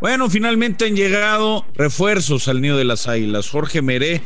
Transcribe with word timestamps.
Bueno, 0.00 0.30
finalmente 0.30 0.86
han 0.86 0.94
llegado 0.94 1.66
refuerzos 1.74 2.46
al 2.46 2.60
nido 2.60 2.76
de 2.76 2.84
las 2.84 3.08
águilas. 3.08 3.50
Jorge 3.50 3.82
Meré 3.82 4.22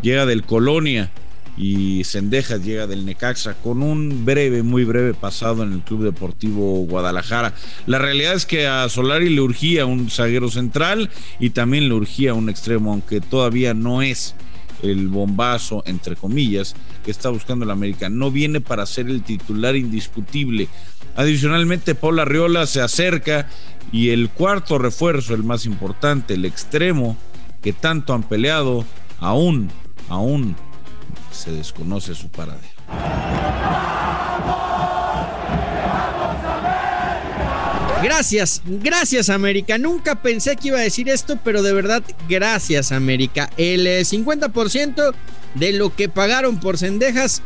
llega 0.00 0.24
del 0.24 0.44
Colonia 0.44 1.10
y 1.58 2.04
Sendejas 2.04 2.64
llega 2.64 2.86
del 2.86 3.04
Necaxa 3.04 3.52
con 3.52 3.82
un 3.82 4.24
breve, 4.24 4.62
muy 4.62 4.84
breve 4.84 5.12
pasado 5.12 5.62
en 5.62 5.74
el 5.74 5.80
Club 5.80 6.04
Deportivo 6.04 6.86
Guadalajara. 6.86 7.52
La 7.86 7.98
realidad 7.98 8.32
es 8.32 8.46
que 8.46 8.66
a 8.66 8.88
Solari 8.88 9.28
le 9.28 9.42
urgía 9.42 9.84
un 9.84 10.08
zaguero 10.08 10.50
central 10.50 11.10
y 11.38 11.50
también 11.50 11.90
le 11.90 11.94
urgía 11.96 12.32
un 12.32 12.48
extremo, 12.48 12.90
aunque 12.90 13.20
todavía 13.20 13.74
no 13.74 14.00
es 14.00 14.34
el 14.82 15.08
bombazo, 15.08 15.82
entre 15.84 16.16
comillas, 16.16 16.74
que 17.04 17.10
está 17.10 17.28
buscando 17.28 17.66
el 17.66 17.70
América. 17.70 18.08
No 18.08 18.30
viene 18.30 18.62
para 18.62 18.86
ser 18.86 19.08
el 19.08 19.22
titular 19.22 19.76
indiscutible. 19.76 20.68
Adicionalmente, 21.16 21.94
Paula 21.94 22.22
Arriola 22.22 22.66
se 22.66 22.80
acerca 22.80 23.48
y 23.92 24.10
el 24.10 24.30
cuarto 24.30 24.78
refuerzo, 24.78 25.34
el 25.34 25.42
más 25.42 25.66
importante, 25.66 26.34
el 26.34 26.44
extremo, 26.44 27.16
que 27.62 27.72
tanto 27.72 28.14
han 28.14 28.22
peleado, 28.22 28.84
aún, 29.18 29.70
aún 30.08 30.56
se 31.32 31.52
desconoce 31.52 32.14
su 32.14 32.28
paradero. 32.28 32.68
Gracias, 38.02 38.62
gracias 38.64 39.28
América. 39.28 39.76
Nunca 39.76 40.22
pensé 40.22 40.56
que 40.56 40.68
iba 40.68 40.78
a 40.78 40.82
decir 40.82 41.10
esto, 41.10 41.38
pero 41.44 41.62
de 41.62 41.74
verdad, 41.74 42.02
gracias 42.28 42.92
América. 42.92 43.50
El 43.58 43.86
50% 43.86 45.12
eh, 45.12 45.16
de 45.54 45.72
lo 45.74 45.94
que 45.94 46.08
pagaron 46.08 46.60
por 46.60 46.78
Cendejas 46.78 47.42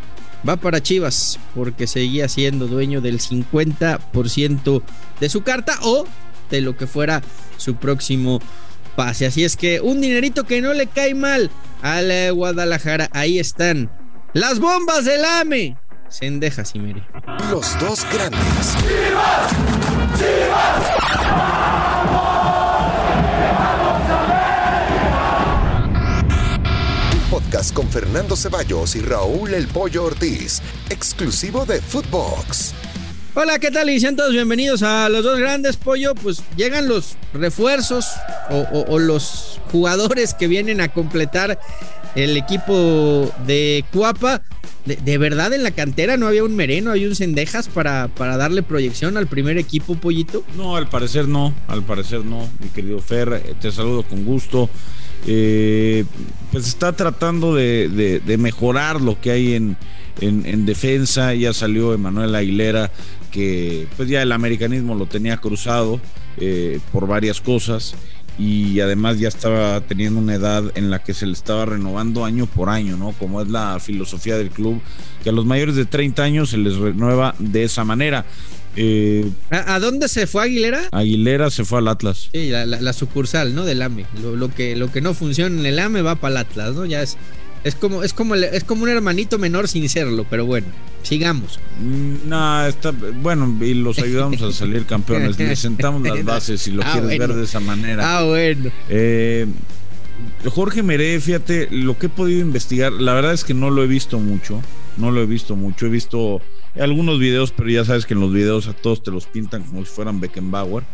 va 0.49 0.57
para 0.57 0.83
Chivas, 0.83 1.39
porque 1.55 1.87
seguía 1.87 2.29
siendo 2.29 2.67
dueño 2.67 3.01
del 3.01 3.21
50% 3.21 4.83
de 5.21 5.29
su 5.29 5.43
carta 5.43 5.79
o 5.83 6.07
de 6.51 6.61
lo 6.61 6.77
que 6.77 6.87
fuera 6.87 7.23
su 7.57 7.77
próximo 7.77 8.41
pase. 8.97 9.27
Así 9.27 9.45
es 9.45 9.57
que 9.57 9.81
un 9.81 10.01
dinerito 10.01 10.45
que 10.45 10.61
no 10.61 10.73
le 10.73 10.87
cae 10.87 11.15
mal 11.15 11.51
al 11.83 12.11
eh, 12.11 12.31
Guadalajara. 12.31 13.09
Ahí 13.13 13.39
están 13.39 13.91
las 14.33 14.59
bombas 14.59 15.05
del 15.05 15.25
AME. 15.25 15.77
Sendejas 16.09 16.75
y 16.75 16.79
Meri. 16.79 17.03
Los 17.51 17.79
dos 17.79 18.07
grandes. 18.13 18.41
¡Chivas! 18.79 19.51
¡Chivas! 20.19 21.84
Podcast 27.55 27.73
con 27.73 27.89
Fernando 27.89 28.35
Ceballos 28.35 28.97
y 28.97 29.01
Raúl 29.01 29.55
El 29.55 29.69
Pollo 29.69 30.03
Ortiz, 30.03 30.61
exclusivo 30.91 31.65
de 31.65 31.81
Footbox. 31.81 32.75
Hola, 33.35 33.61
¿qué 33.61 33.71
tal? 33.71 33.91
Y 33.91 34.01
sean 34.01 34.17
todos 34.17 34.33
bienvenidos 34.33 34.83
a 34.83 35.09
los 35.09 35.23
dos 35.23 35.39
grandes 35.39 35.77
pollo. 35.77 36.17
Pues 36.17 36.43
llegan 36.57 36.89
los 36.89 37.17
refuerzos 37.33 38.07
o, 38.51 38.99
los 38.99 39.61
jugadores 39.71 40.35
que 40.35 40.49
vienen 40.49 40.81
a 40.81 40.89
completar 40.89 41.61
el 42.17 42.37
equipo 42.37 43.33
de 43.47 43.85
Cuapa. 43.93 44.43
De, 44.85 45.19
verdad 45.19 45.53
en 45.53 45.63
la 45.63 45.71
cantera 45.71 46.17
no 46.17 46.27
había 46.27 46.43
un 46.43 46.57
Mereno, 46.57 46.91
había 46.91 47.07
un 47.07 47.15
Cendejas 47.15 47.69
para, 47.69 48.09
para 48.09 48.37
darle 48.37 48.65
proyección 48.65 49.17
al 49.17 49.29
primer 49.29 49.59
equipo, 49.59 49.95
Pollito. 49.95 50.43
No, 50.57 50.75
al 50.75 50.89
parecer 50.89 51.29
no, 51.29 51.55
al 51.69 51.85
parecer 51.85 52.25
no, 52.25 52.49
mi 52.59 52.69
querido 52.71 52.99
Fer, 52.99 53.55
te 53.61 53.71
saludo 53.71 54.03
con 54.03 54.25
gusto. 54.25 54.69
Eh, 55.27 56.05
pues 56.55 56.69
está 56.69 56.93
tratando 56.93 57.53
de, 57.57 58.37
mejorar 58.39 59.01
lo 59.01 59.21
que 59.21 59.33
hay 59.33 59.55
en, 59.55 59.77
en, 60.21 60.65
defensa. 60.67 61.35
Ya 61.35 61.53
salió 61.53 61.93
Emanuel 61.93 62.33
Aguilera 62.33 62.93
que 63.33 63.89
pues 63.97 64.09
ya 64.09 64.23
el 64.23 64.31
americanismo 64.31 64.95
lo 64.95 65.07
tenía 65.07 65.39
cruzado 65.39 66.01
eh, 66.37 66.79
por 66.93 67.09
varias 67.09 67.41
cosas 67.41 67.97
y 68.39 68.79
además 68.79 69.19
ya 69.19 69.27
estaba 69.27 69.81
teniendo 69.81 70.21
una 70.21 70.37
edad 70.37 70.63
en 70.77 70.91
la 70.91 71.03
que 71.03 71.13
se 71.13 71.27
le 71.27 71.33
estaba 71.33 71.67
renovando 71.67 72.25
año 72.25 72.47
por 72.47 72.69
año, 72.69 72.97
¿no? 72.97 73.11
Como 73.19 73.43
es 73.43 73.49
la 73.49 73.81
filosofía 73.81 74.37
del 74.39 74.51
club, 74.51 74.81
que 75.25 75.31
a 75.31 75.33
los 75.33 75.47
mayores 75.47 75.75
de 75.75 75.87
30 75.87 76.23
años 76.23 76.51
se 76.51 76.59
les 76.59 76.77
renueva 76.77 77.35
de 77.41 77.65
esa 77.65 77.85
manera. 77.85 78.27
Eh, 78.77 79.31
¿A, 79.51 79.79
dónde 79.79 80.09
se 80.09 80.27
fue 80.27 80.45
Aguilera? 80.45 80.89
Aguilera 80.91 81.51
se 81.51 81.65
fue 81.65 81.79
al 81.79 81.89
Atlas. 81.89 82.29
Sí, 82.33 82.51
la, 82.51 82.93
sucursal, 82.93 83.55
¿no? 83.55 83.65
Del 83.65 83.83
AME. 83.83 84.07
Lo, 84.21 84.53
que, 84.53 84.77
lo 84.77 84.91
que 84.91 85.01
no 85.01 85.15
funciona 85.15 85.59
en 85.59 85.67
el 85.67 85.79
AME 85.79 86.03
va 86.03 86.17
para 86.17 86.33
el 86.33 86.37
Atlas, 86.39 86.75
¿no? 86.75 86.85
Ya 86.85 87.03
es 87.03 87.17
es 87.65 87.75
como, 87.75 88.03
es 88.03 88.13
como, 88.13 88.35
es 88.35 88.63
como 88.63 88.83
un 88.83 88.91
hermanito 88.91 89.39
menor 89.39 89.69
sin 89.69 89.89
serlo, 89.89 90.27
pero 90.29 90.45
bueno, 90.45 90.67
sigamos. 91.03 91.59
Mm, 91.81 92.29
no, 92.29 92.67
está 92.67 92.91
bueno, 92.91 93.57
y 93.65 93.73
los 93.73 93.99
ayudamos 93.99 94.43
a 94.43 94.53
salir 94.53 94.85
campeones. 94.85 95.39
Le 95.39 95.57
sentamos 95.57 96.03
las 96.03 96.23
bases 96.27 96.61
si 96.61 96.73
lo 96.73 96.83
ah, 96.85 96.91
quieres 96.93 97.19
ver 97.19 97.33
de 97.33 97.45
esa 97.45 97.61
manera. 97.61 98.19
Ah, 98.19 98.25
bueno. 98.25 98.71
Eh, 98.91 99.47
Jorge 100.45 100.83
Meré, 100.83 101.19
fíjate, 101.21 101.69
lo 101.71 101.99
que 101.99 102.07
he 102.07 102.11
podido 102.11 102.41
investigar, 102.41 102.93
la 102.93 103.15
verdad 103.15 103.33
es 103.33 103.45
que 103.45 103.55
no 103.55 103.71
lo 103.71 103.83
he 103.83 103.87
visto 103.87 104.21
mucho. 104.21 104.61
No 104.99 105.11
lo 105.11 105.23
he 105.23 105.27
visto 105.27 105.57
mucho. 105.57 105.87
He 105.87 105.89
visto 105.91 106.43
algunos 106.81 107.19
videos, 107.19 107.53
pero 107.53 107.71
ya 107.71 107.85
sabes 107.85 108.07
que 108.07 108.15
en 108.15 108.21
los 108.21 108.33
videos 108.33 108.67
a 108.67 108.73
todos 108.73 109.03
te 109.03 109.11
los 109.11 109.27
pintan 109.27 109.63
como 109.63 109.85
si 109.85 109.91
fueran 109.91 110.21
Beckenbauer 110.21 110.85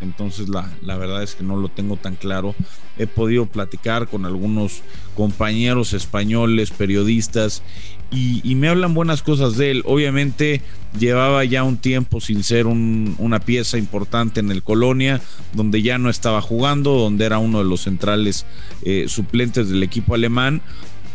entonces 0.00 0.48
la, 0.48 0.70
la, 0.82 0.96
verdad 0.96 1.22
es 1.22 1.34
que 1.34 1.44
no 1.44 1.56
lo 1.56 1.68
tengo 1.68 1.96
tan 1.96 2.16
claro. 2.16 2.54
He 2.98 3.06
podido 3.06 3.46
platicar 3.46 4.08
con 4.08 4.24
algunos 4.24 4.82
compañeros 5.14 5.92
españoles, 5.92 6.70
periodistas, 6.70 7.62
y, 8.10 8.54
me 8.56 8.68
hablan 8.68 8.94
buenas 8.94 9.22
cosas 9.22 9.56
de 9.56 9.70
él. 9.70 9.82
Obviamente 9.86 10.62
llevaba 10.98 11.44
ya 11.44 11.62
un 11.62 11.76
tiempo 11.76 12.20
sin 12.20 12.42
ser 12.42 12.66
una 12.66 13.38
pieza 13.38 13.78
importante 13.78 14.40
en 14.40 14.50
el 14.50 14.62
Colonia, 14.62 15.20
donde 15.52 15.82
ya 15.82 15.98
no 15.98 16.10
estaba 16.10 16.40
jugando, 16.40 16.92
donde 16.94 17.26
era 17.26 17.38
uno 17.38 17.58
de 17.58 17.64
los 17.64 17.82
centrales 17.82 18.46
eh, 18.82 19.04
suplentes 19.06 19.68
del 19.68 19.82
equipo 19.82 20.14
alemán, 20.14 20.60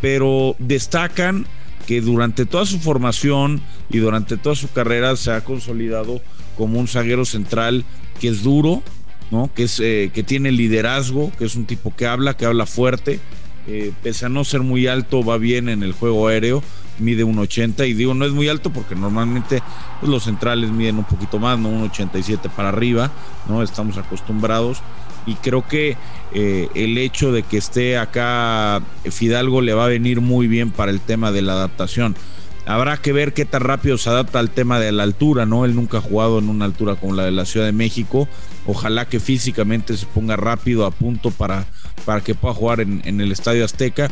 pero 0.00 0.56
destacan 0.58 1.46
que 1.86 2.00
durante 2.00 2.46
toda 2.46 2.66
su 2.66 2.78
formación 2.78 3.62
y 3.90 3.98
durante 3.98 4.36
toda 4.36 4.54
su 4.54 4.70
carrera 4.70 5.16
se 5.16 5.30
ha 5.30 5.42
consolidado 5.42 6.20
como 6.56 6.80
un 6.80 6.88
zaguero 6.88 7.24
central 7.24 7.84
que 8.20 8.28
es 8.28 8.42
duro, 8.42 8.82
¿no? 9.30 9.50
Que, 9.54 9.64
es, 9.64 9.80
eh, 9.80 10.10
que 10.12 10.22
tiene 10.22 10.50
liderazgo, 10.52 11.32
que 11.38 11.44
es 11.44 11.54
un 11.54 11.64
tipo 11.64 11.94
que 11.94 12.06
habla, 12.06 12.36
que 12.36 12.46
habla 12.46 12.66
fuerte. 12.66 13.20
Eh, 13.68 13.92
pese 14.02 14.26
a 14.26 14.28
no 14.28 14.44
ser 14.44 14.60
muy 14.60 14.86
alto, 14.86 15.24
va 15.24 15.38
bien 15.38 15.68
en 15.68 15.82
el 15.82 15.92
juego 15.92 16.28
aéreo, 16.28 16.62
mide 17.00 17.24
1,80 17.24 17.88
y 17.88 17.94
digo 17.94 18.14
no 18.14 18.24
es 18.24 18.30
muy 18.30 18.48
alto 18.48 18.70
porque 18.70 18.94
normalmente 18.94 19.60
pues, 19.98 20.08
los 20.08 20.22
centrales 20.22 20.70
miden 20.70 20.98
un 20.98 21.04
poquito 21.04 21.40
más, 21.40 21.58
no 21.58 21.70
1,87 21.70 22.48
para 22.50 22.68
arriba, 22.68 23.10
¿no? 23.48 23.64
Estamos 23.64 23.96
acostumbrados 23.98 24.82
y 25.26 25.34
creo 25.34 25.66
que 25.66 25.96
eh, 26.32 26.68
el 26.74 26.96
hecho 26.98 27.32
de 27.32 27.42
que 27.42 27.58
esté 27.58 27.98
acá 27.98 28.82
Fidalgo 29.04 29.60
le 29.60 29.74
va 29.74 29.84
a 29.84 29.88
venir 29.88 30.20
muy 30.20 30.46
bien 30.46 30.70
para 30.70 30.90
el 30.90 31.00
tema 31.00 31.32
de 31.32 31.42
la 31.42 31.52
adaptación. 31.52 32.16
Habrá 32.66 32.96
que 32.96 33.12
ver 33.12 33.32
qué 33.32 33.44
tan 33.44 33.62
rápido 33.62 33.96
se 33.96 34.10
adapta 34.10 34.40
al 34.40 34.50
tema 34.50 34.80
de 34.80 34.90
la 34.90 35.04
altura, 35.04 35.46
¿no? 35.46 35.64
Él 35.64 35.76
nunca 35.76 35.98
ha 35.98 36.00
jugado 36.00 36.40
en 36.40 36.48
una 36.48 36.64
altura 36.64 36.96
como 36.96 37.14
la 37.14 37.24
de 37.24 37.30
la 37.30 37.44
Ciudad 37.44 37.64
de 37.64 37.72
México. 37.72 38.28
Ojalá 38.66 39.08
que 39.08 39.20
físicamente 39.20 39.96
se 39.96 40.04
ponga 40.06 40.34
rápido 40.34 40.84
a 40.84 40.90
punto 40.90 41.30
para, 41.30 41.64
para 42.04 42.22
que 42.22 42.34
pueda 42.34 42.54
jugar 42.54 42.80
en, 42.80 43.20
el 43.20 43.30
Estadio 43.30 43.64
Azteca 43.64 44.10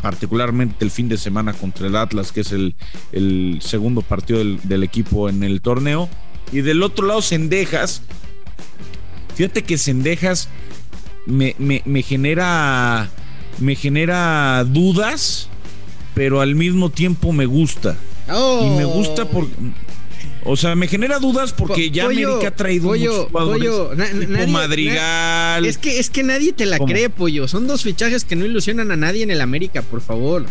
particularmente 0.00 0.84
el 0.84 0.92
fin 0.92 1.08
de 1.08 1.18
semana 1.18 1.52
contra 1.52 1.88
el 1.88 1.96
Atlas, 1.96 2.30
que 2.30 2.42
es 2.42 2.52
el, 2.52 3.58
segundo 3.60 4.02
partido 4.02 4.38
del, 4.38 4.82
equipo 4.84 5.28
en 5.28 5.42
el 5.42 5.60
torneo. 5.60 6.08
Y 6.52 6.60
del 6.60 6.84
otro 6.84 7.04
lado, 7.04 7.20
Cendejas. 7.20 8.02
Fíjate 9.38 9.62
que 9.62 9.78
Cendejas 9.78 10.50
me, 11.24 11.54
me, 11.58 12.02
genera. 12.02 13.08
Me 13.58 13.74
genera 13.74 14.64
dudas 14.64 15.48
pero 16.18 16.40
al 16.40 16.56
mismo 16.56 16.90
tiempo 16.90 17.32
me 17.32 17.46
gusta. 17.46 17.96
Y 18.26 18.70
me 18.70 18.84
gusta 18.84 19.24
por... 19.30 19.46
O 20.44 20.56
sea, 20.56 20.74
me 20.74 20.88
genera 20.88 21.20
dudas 21.20 21.52
porque 21.52 21.92
ya 21.92 22.06
América 22.06 22.48
ha 22.48 22.50
traído 22.50 22.88
pollo, 22.88 23.28
pollo, 23.28 23.92
Madrigal. 24.48 25.64
es 25.64 25.78
que 25.78 26.00
es 26.00 26.10
que 26.10 26.24
nadie 26.24 26.52
te 26.52 26.66
la 26.66 26.80
cree, 26.80 27.08
pollo. 27.08 27.46
Son 27.46 27.68
dos 27.68 27.84
fichajes 27.84 28.24
que 28.24 28.34
no 28.34 28.44
ilusionan 28.44 28.90
a 28.90 28.96
nadie 28.96 29.22
en 29.22 29.30
el 29.30 29.40
América, 29.40 29.82
por 29.82 30.00
favor. 30.00 30.46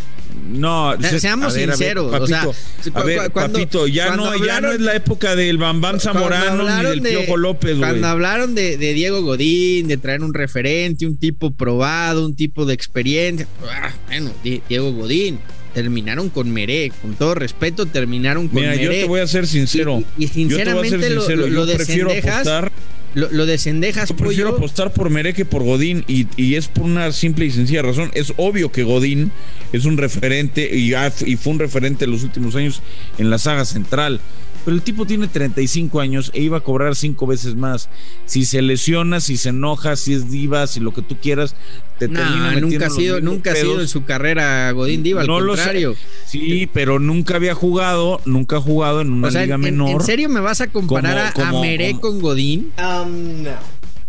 No, 0.47 0.95
seamos 1.01 1.53
sinceros. 1.53 2.13
o 2.13 2.27
sea, 2.27 2.47
a 2.93 3.03
ver, 3.03 3.31
papito, 3.31 3.87
ya 3.87 4.15
no, 4.15 4.35
ya 4.45 4.61
no 4.61 4.71
es 4.71 4.79
la 4.79 4.95
época 4.95 5.35
del 5.35 5.57
Bambam 5.57 5.99
Zamorano 5.99 6.63
ni 6.63 6.85
del 6.89 7.01
Piojo 7.01 7.37
López, 7.37 7.77
Cuando 7.77 8.07
hablaron 8.07 8.55
de, 8.55 8.77
de, 8.77 8.93
Diego 8.93 9.21
Godín, 9.21 9.87
de 9.87 9.97
traer 9.97 10.23
un 10.23 10.33
referente, 10.33 11.05
un 11.05 11.17
tipo 11.17 11.51
probado, 11.51 12.25
un 12.25 12.35
tipo 12.35 12.65
de 12.65 12.73
experiencia. 12.73 13.47
Ah, 13.69 13.91
bueno, 14.07 14.31
Diego 14.43 14.91
Godín 14.93 15.39
terminaron 15.73 16.29
con 16.29 16.51
Meré, 16.51 16.91
con 17.01 17.13
todo 17.13 17.35
respeto, 17.35 17.85
terminaron 17.85 18.47
con 18.47 18.61
Meré. 18.61 18.77
Mira, 18.77 18.83
yo 18.83 18.89
te 18.89 19.05
voy 19.05 19.19
a 19.19 19.27
ser 19.27 19.45
sincero. 19.45 20.03
Y, 20.17 20.27
sinceramente 20.27 21.09
lo, 21.11 21.65
de 21.65 21.75
prefiero 21.75 22.11
apostar, 22.11 22.71
lo, 23.17 23.45
de 23.47 23.57
Cendejas, 23.57 24.09
yo 24.09 24.15
prefiero 24.15 24.49
apostar 24.49 24.93
por 24.93 25.09
Meré 25.09 25.33
que 25.33 25.43
por 25.43 25.63
Godín 25.63 26.05
y, 26.07 26.55
es 26.55 26.67
por 26.67 26.85
una 26.85 27.11
simple 27.11 27.45
y 27.45 27.51
sencilla 27.51 27.81
razón. 27.81 28.11
Es 28.13 28.33
obvio 28.37 28.71
que 28.71 28.83
Godín 28.83 29.31
es 29.73 29.85
un 29.85 29.97
referente 29.97 30.69
y, 30.71 30.93
y 31.25 31.35
fue 31.35 31.53
un 31.53 31.59
referente 31.59 32.05
en 32.05 32.11
los 32.11 32.23
últimos 32.23 32.55
años 32.55 32.83
en 33.17 33.31
la 33.31 33.39
saga 33.39 33.65
central 33.65 34.21
pero 34.67 34.75
el 34.75 34.83
tipo 34.83 35.05
tiene 35.05 35.29
35 35.29 36.01
años 36.01 36.29
e 36.33 36.41
iba 36.41 36.57
a 36.57 36.59
cobrar 36.59 36.97
cinco 36.97 37.25
veces 37.25 37.55
más. 37.55 37.87
Si 38.25 38.43
se 38.43 38.61
lesiona, 38.61 39.21
si 39.21 39.37
se 39.37 39.47
enoja, 39.47 39.95
si 39.95 40.11
es 40.11 40.29
diva, 40.29 40.67
si 40.67 40.81
lo 40.81 40.93
que 40.93 41.01
tú 41.01 41.15
quieras, 41.15 41.55
te 41.97 42.09
termina 42.09 42.53
nunca 42.59 42.87
ha 42.87 42.89
sido, 42.89 43.21
nunca 43.21 43.53
ha 43.53 43.55
sido 43.55 43.79
en 43.79 43.87
su 43.87 44.03
carrera 44.03 44.69
Godín 44.73 45.03
diva, 45.03 45.21
al 45.21 45.27
contrario. 45.27 45.95
Sí, 46.25 46.69
pero 46.73 46.99
nunca 46.99 47.37
había 47.37 47.53
jugado, 47.53 48.19
nunca 48.25 48.57
ha 48.57 48.59
jugado 48.59 48.99
en 48.99 49.13
una 49.13 49.29
liga 49.29 49.57
menor. 49.57 50.01
¿En 50.01 50.01
serio 50.01 50.27
me 50.27 50.41
vas 50.41 50.59
a 50.59 50.67
comparar 50.67 51.31
a, 51.33 51.51
Meré 51.61 51.97
con 51.97 52.19
Godín? 52.19 52.73
Um, 52.77 53.43
no. 53.43 53.51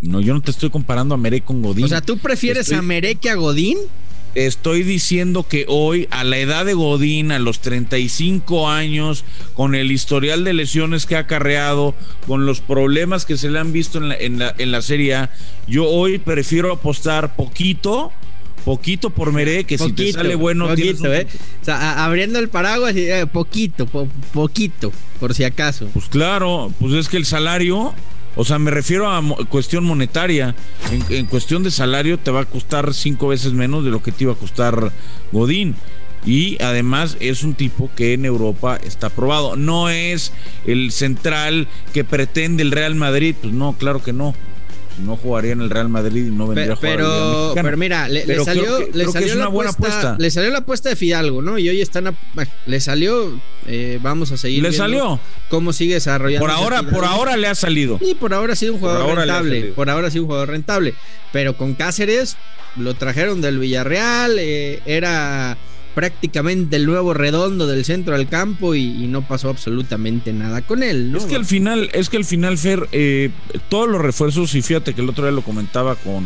No, 0.01 0.21
yo 0.21 0.35
no 0.35 0.41
te 0.41 0.51
estoy 0.51 0.71
comparando 0.71 1.15
a 1.15 1.19
Meré 1.19 1.41
con 1.41 1.63
Godín. 1.63 1.85
O 1.85 1.89
sea, 1.89 2.01
¿tú 2.01 2.19
prefieres 2.19 2.73
a 2.73 2.83
Meré 2.83 3.15
que 3.15 3.31
a 3.31 3.37
Godín? 3.37 3.79
Estoy 4.47 4.85
diciendo 4.85 5.49
que 5.49 5.65
hoy, 5.67 6.07
a 6.13 6.23
la 6.23 6.39
edad 6.39 6.65
de 6.65 6.75
Godín, 6.75 7.33
a 7.33 7.41
los 7.41 7.59
35 7.59 8.71
años, 8.71 9.25
con 9.55 9.75
el 9.75 9.91
historial 9.91 10.45
de 10.45 10.53
lesiones 10.53 11.07
que 11.07 11.17
ha 11.17 11.21
acarreado, 11.21 11.97
con 12.29 12.47
los 12.47 12.61
problemas 12.61 13.27
que 13.27 13.37
se 13.37 13.51
le 13.51 13.59
han 13.59 13.73
visto 13.73 13.99
en 13.99 14.11
la, 14.11 14.15
en 14.15 14.39
la, 14.39 14.55
en 14.57 14.71
la 14.71 14.81
Serie 14.81 15.17
A, 15.17 15.31
yo 15.67 15.87
hoy 15.89 16.19
prefiero 16.19 16.73
apostar 16.73 17.35
poquito 17.35 18.13
poquito 18.65 19.11
por 19.11 19.33
Meré, 19.33 19.65
que 19.65 19.79
si 19.79 19.93
te 19.93 20.13
sale 20.13 20.35
bueno, 20.35 20.69
poquito, 20.69 21.13
¿eh? 21.13 21.27
O 21.63 21.65
sea, 21.65 22.05
abriendo 22.05 22.39
el 22.39 22.49
paraguas, 22.49 22.95
eh, 22.95 23.27
poquito, 23.33 23.87
poquito, 24.33 24.93
por 25.19 25.35
si 25.35 25.43
acaso. 25.43 25.89
Pues 25.93 26.07
claro, 26.07 26.73
pues 26.79 26.93
es 26.93 27.09
que 27.09 27.17
el 27.17 27.25
salario 27.25 27.95
o 28.39 28.45
sea, 28.45 28.61
me 28.61 28.71
refiero 28.71 29.11
a 29.11 29.21
cuestión 29.49 29.85
monetaria. 29.85 30.55
En, 31.11 31.27
cuestión 31.27 31.65
de 31.65 31.73
salario 31.73 32.21
te 32.21 32.31
va 32.31 32.43
a 32.43 32.45
costar 32.45 32.95
cinco 32.95 33.27
veces 33.27 33.53
menos 33.53 33.85
de 33.85 33.91
lo 33.91 34.01
que 34.01 34.13
te 34.13 34.23
iba 34.23 34.33
a 34.33 34.37
costar 34.37 34.93
Godín. 35.33 35.75
Y 36.25 36.57
además 36.63 37.17
es 37.19 37.43
un 37.43 37.55
tipo 37.55 37.91
que 37.97 38.13
en 38.13 38.25
Europa 38.25 38.79
está 38.85 39.09
aprobado. 39.09 39.57
No 39.57 39.89
es 39.89 40.33
el 40.69 40.93
central 40.93 41.67
que 41.93 42.05
pretende 42.05 42.63
el 42.63 42.71
Real 42.71 42.95
Madrid. 42.95 43.35
Pues 43.43 43.53
no, 43.53 43.73
claro 43.73 44.05
que 44.05 44.13
no 44.13 44.37
no 45.05 45.17
jugaría 45.17 45.53
en 45.53 45.61
el 45.61 45.71
Real 45.71 45.89
Madrid 45.89 46.27
y 46.27 46.31
no 46.31 46.47
vendría 46.47 46.77
pero, 46.81 47.07
a 47.07 47.09
jugar 47.09 47.55
pero, 47.55 47.63
pero 47.63 47.77
mira, 47.77 48.09
le, 48.09 48.23
salió, 48.45 48.79
le 48.93 49.07
salió 49.09 49.35
la 49.35 49.47
apuesta, 49.71 50.17
Le 50.19 50.31
salió 50.31 50.51
la 50.51 50.59
apuesta 50.59 50.89
de 50.89 50.97
Fidalgo, 50.97 51.43
¿no? 51.43 51.59
Y 51.59 51.69
hoy 51.69 51.81
están 51.81 52.17
le 52.67 52.81
salió, 52.81 53.41
eh, 53.67 53.99
vamos 54.03 54.33
a 54.33 54.37
seguir. 54.37 54.63
Le 54.63 54.73
salió. 54.73 55.21
Cómo 55.49 55.73
sigue 55.73 55.95
desarrollando. 55.95 56.47
Por 56.47 56.55
ahora, 56.55 56.83
por 56.83 57.05
ahora 57.05 57.37
le 57.37 57.49
ha 57.49 57.55
salido. 57.55 57.99
Y 58.01 58.15
por 58.15 58.35
ahora 58.35 58.53
ha 58.53 58.57
sido 58.57 58.75
un 58.75 58.81
jugador 58.81 59.17
rentable. 59.17 59.63
Por 59.75 59.91
ahora 59.91 60.09
ha 60.09 60.11
sido 60.11 60.25
un 60.25 60.29
jugador 60.29 60.51
rentable. 60.51 60.95
Pero 61.33 61.57
con 61.57 61.75
Cáceres 61.75 62.37
lo 62.77 62.95
trajeron 62.95 63.41
del 63.41 63.59
Villarreal, 63.59 64.39
eh, 64.39 64.81
era 64.87 65.57
prácticamente 65.99 66.77
el 66.77 66.87
nuevo 66.87 67.13
redondo 67.13 67.67
del 67.67 67.85
centro 67.85 68.17
del 68.17 68.29
campo 68.29 68.77
y, 68.77 69.09
no 69.09 69.27
pasó 69.27 69.49
absolutamente 69.49 70.33
nada 70.33 70.63
con 70.63 70.85
él. 70.85 71.11
¿no? 71.11 71.19
Es 71.19 71.25
que 71.25 71.35
al 71.35 71.45
final, 71.45 71.91
es 71.93 72.09
que 72.09 72.19
al 72.19 72.25
final, 72.25 72.57
Fer, 72.57 72.89
eh, 72.93 73.31
todos 73.69 73.89
los 73.89 74.01
refuerzos, 74.01 74.55
y 74.55 74.63
fíjate 74.63 74.95
que 74.95 75.01
el 75.01 75.09
otro 75.09 75.25
día 75.25 75.33
lo 75.33 75.43
comentaba 75.43 75.97
con, 75.97 76.25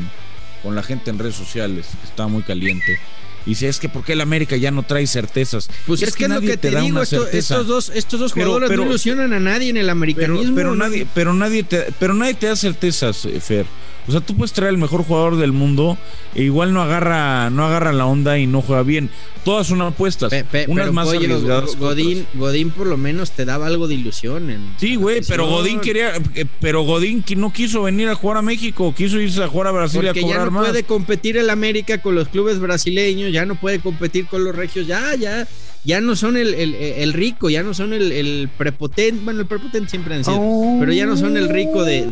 con 0.63 0.75
la 0.75 0.83
gente 0.83 1.09
en 1.09 1.19
redes 1.19 1.37
sociales, 1.37 1.87
estaba 2.05 2.29
muy 2.29 2.43
caliente. 2.43 2.99
Y 3.47 3.51
dice, 3.51 3.67
es 3.67 3.79
que 3.79 3.89
¿por 3.89 4.05
qué 4.05 4.13
el 4.13 4.21
América 4.21 4.59
ya 4.59 4.71
no 4.71 4.83
trae 4.83 5.07
certezas? 5.07 5.71
Pues 5.87 6.03
es, 6.03 6.15
que, 6.17 6.25
es 6.25 6.31
lo 6.31 6.43
que 6.43 6.59
te, 6.59 6.69
digo, 6.79 7.01
estos 7.01 7.67
dos, 7.67 7.91
estos 7.95 8.21
dos 8.21 8.35
jugadores 8.35 8.71
no 8.71 8.83
ilusionan 8.85 9.33
a 9.33 9.41
nadie 9.41 9.71
en 9.71 9.79
el 9.79 9.89
americanismo. 9.89 10.55
Pero, 10.55 10.75
nadie, 10.75 11.07
pero 11.15 11.33
nadie 11.33 11.63
te, 11.63 11.87
pero 11.99 12.13
nadie 12.13 12.35
te 12.35 12.49
da 12.49 12.57
certezas, 12.57 13.25
eh, 13.25 13.41
Fer. 13.41 13.65
O 14.09 14.13
sea, 14.13 14.21
tú 14.21 14.37
puedes 14.37 14.53
traer 14.53 14.71
el 14.71 14.79
mejor 14.79 15.05
jugador 15.05 15.37
del 15.37 15.53
mundo 15.53 15.97
e 16.35 16.43
igual 16.43 16.73
no 16.73 16.83
agarra, 16.83 17.51
no 17.51 17.65
agarra 17.67 17.93
la 17.93 18.07
onda 18.07 18.39
y 18.39 18.47
no 18.47 18.63
juega 18.63 18.83
bien. 18.83 19.11
Todas 19.45 19.67
son 19.67 19.83
apuestas. 19.83 20.33
unas 20.69 20.93
más 20.93 21.09
arriesgadas. 21.09 21.77
Godín, 21.77 22.27
Godín 22.35 22.71
por 22.71 22.87
lo 22.87 22.97
menos 22.97 23.33
te 23.33 23.45
daba 23.45 23.67
algo 23.67 23.89
de 23.89 23.95
ilusión. 23.95 24.51
En 24.51 24.75
sí, 24.79 24.97
güey, 24.97 25.21
pero 25.27 25.47
Godín 25.47 25.81
quería, 25.81 26.13
eh, 26.35 26.45
pero 26.61 26.83
Godín 26.83 27.25
no 27.37 27.53
quiso 27.53 27.83
venir 27.83 28.09
a 28.09 28.15
jugar 28.15 28.39
a 28.39 28.43
México, 28.43 28.95
quiso 28.97 29.21
irse 29.21 29.43
a 29.43 29.49
jugar 29.49 29.69
a 29.69 29.73
Brasil 29.73 30.03
Porque 30.05 30.21
a 30.21 30.23
cobrar 30.23 30.45
ya 30.45 30.51
no 30.51 30.61
puede 30.61 30.83
competir 30.85 31.37
el 31.37 31.51
América 31.51 32.01
con 32.01 32.15
los 32.15 32.29
clubes 32.29 32.61
brasileños, 32.61 33.33
ya 33.33 33.45
no 33.45 33.57
puede 33.57 33.81
competir 33.81 34.27
con 34.27 34.45
los 34.45 34.55
regios, 34.55 34.87
ya, 34.87 35.15
ya 35.15 35.47
ya 35.85 36.01
no 36.01 36.15
son 36.15 36.37
el, 36.37 37.13
rico, 37.13 37.51
ya 37.51 37.63
no 37.63 37.75
son 37.75 37.93
el, 37.93 38.49
prepotente, 38.57 39.21
bueno, 39.25 39.41
el 39.41 39.47
prepotente 39.47 39.91
siempre 39.91 40.15
han 40.15 40.25
sido, 40.25 40.41
pero 40.79 40.93
ya 40.93 41.07
no 41.07 41.17
son 41.17 41.37
el 41.37 41.49
rico 41.49 41.85
de, 41.85 42.07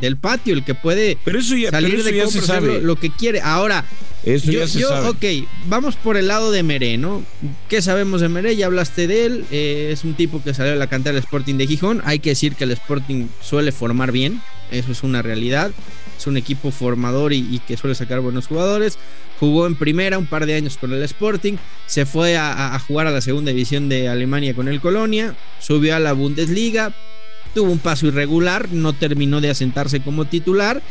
del, 0.00 0.16
patio, 0.16 0.54
el 0.54 0.64
que 0.64 0.74
puede 0.74 1.18
pero 1.24 1.38
eso 1.40 1.56
ya, 1.56 1.70
salir 1.70 2.02
de 2.02 2.14
ya 2.14 2.26
se 2.28 2.40
sabe. 2.40 2.80
Lo, 2.80 2.96
que 2.96 3.10
quiere. 3.10 3.40
Ahora, 3.40 3.84
eso 4.24 4.50
yo, 4.50 4.60
ya 4.60 4.68
se 4.68 4.80
sabe. 4.80 5.08
ok, 5.08 5.48
vamos 5.68 5.96
por 5.96 6.16
el 6.16 6.28
lado 6.28 6.52
de 6.52 6.62
Meré, 6.62 6.98
¿no? 6.98 7.24
¿Qué 7.68 7.82
sabemos 7.82 8.20
de 8.20 8.28
Meré? 8.28 8.54
Ya 8.54 8.66
hablaste 8.66 9.08
de 9.08 9.26
él, 9.26 9.44
eh, 9.50 9.90
es 9.92 10.04
un 10.04 10.14
tipo 10.14 10.42
que 10.42 10.54
salió 10.54 10.72
de 10.72 10.78
la 10.78 10.86
cantera 10.86 11.14
del 11.14 11.24
Sporting 11.24 11.56
de 11.56 11.66
Gijón, 11.66 12.00
hay 12.04 12.20
que 12.20 12.30
decir 12.30 12.54
que 12.54 12.64
el 12.64 12.70
Sporting 12.72 13.26
suele 13.42 13.72
formar 13.72 14.12
bien, 14.12 14.40
eso 14.70 14.92
es 14.92 15.02
una 15.02 15.20
realidad, 15.20 15.72
es 16.18 16.26
un 16.26 16.36
equipo 16.36 16.70
formador 16.70 17.32
y 17.32 17.60
que 17.66 17.76
suele 17.76 17.94
sacar 17.94 18.20
buenos 18.20 18.46
jugadores 18.46 18.98
jugó 19.38 19.66
en 19.66 19.74
primera 19.74 20.18
un 20.18 20.26
par 20.26 20.46
de 20.46 20.54
años 20.54 20.76
con 20.76 20.92
el 20.92 21.02
Sporting, 21.02 21.54
se 21.86 22.06
fue 22.06 22.36
a, 22.36 22.78
jugar 22.86 23.06
a 23.06 23.10
la 23.10 23.20
segunda 23.20 23.50
división 23.50 23.88
de 23.88 24.08
Alemania 24.08 24.54
con 24.54 24.68
el 24.68 24.80
Colonia, 24.80 25.34
subió 25.60 25.96
a 25.96 26.00
la 26.00 26.12
Bundesliga, 26.12 26.94
tuvo 27.54 27.70
un 27.70 27.78
paso 27.78 28.06
irregular, 28.06 28.68
no 28.72 28.92
terminó 28.92 29.40
de 29.40 29.50
asentarse 29.50 30.00
como 30.00 30.24
titular 30.24 30.82